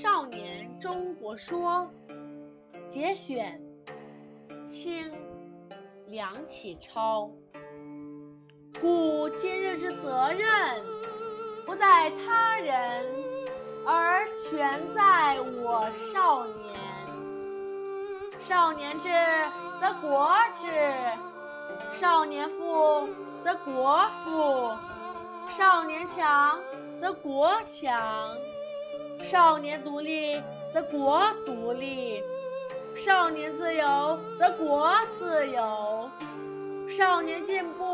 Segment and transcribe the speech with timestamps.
[0.00, 1.90] 少年中国说》
[2.86, 3.60] 节选，
[4.64, 5.12] 清，
[6.06, 7.28] 梁启超。
[8.80, 10.46] 故今日之责任，
[11.66, 13.12] 不在他人，
[13.84, 16.78] 而全在我少年。
[18.38, 19.08] 少年智
[19.80, 20.68] 则国智，
[21.90, 23.08] 少年富
[23.40, 24.70] 则国富，
[25.48, 26.60] 少年强
[26.96, 28.32] 则国强，
[29.22, 30.42] 少年独立
[30.72, 32.22] 则国独立，
[32.94, 36.10] 少年自由则国自由，
[36.88, 37.84] 少年进步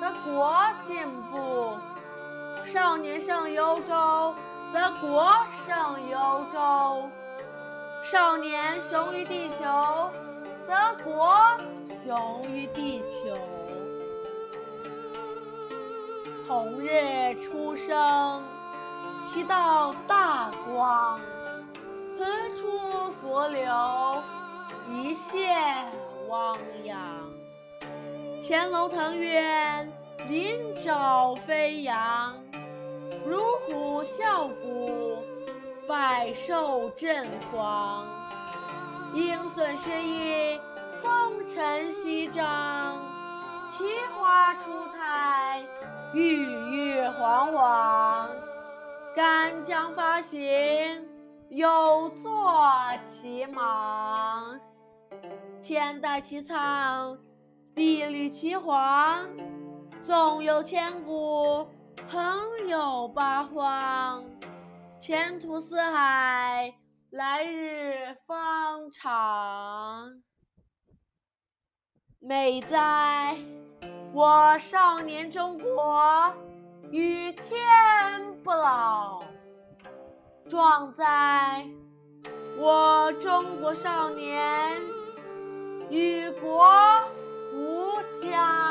[0.00, 0.54] 则国
[0.86, 1.76] 进步，
[2.64, 4.34] 少年胜幽州
[4.70, 5.26] 则国
[5.66, 7.10] 胜幽州。
[8.00, 10.10] 少年雄于地球，
[10.64, 11.36] 则国
[11.86, 13.36] 雄于地球。
[16.46, 18.42] 红日初升，
[19.22, 20.17] 其道大
[20.78, 21.18] 光，
[22.16, 22.24] 何
[22.54, 24.22] 处伏流，
[24.88, 25.48] 一泻
[26.28, 26.96] 汪洋。
[28.40, 29.92] 潜龙腾渊，
[30.28, 32.32] 鳞爪飞扬，
[33.26, 35.24] 乳虎啸谷。
[35.88, 38.04] 百兽震惶，
[39.14, 40.60] 鹰隼试翼，
[41.02, 43.02] 风尘翕张，
[43.68, 43.82] 奇
[44.16, 45.60] 花初胎，
[46.12, 48.30] 郁郁皇皇。
[49.18, 51.04] 干将发行，
[51.48, 52.54] 有作
[53.04, 54.60] 其芒。
[55.60, 57.18] 天戴其苍，
[57.74, 59.28] 地履其黄。
[60.00, 61.68] 纵有千古，
[62.08, 64.24] 横有八荒。
[65.00, 66.72] 前途似海，
[67.10, 70.22] 来日方长。
[72.20, 73.36] 美哉，
[74.12, 76.32] 我少年中国，
[76.92, 77.58] 与天
[78.42, 79.22] 不老。
[80.48, 81.68] 壮哉
[82.56, 84.80] 我中国少年
[85.90, 86.66] 与国
[87.52, 88.67] 无疆。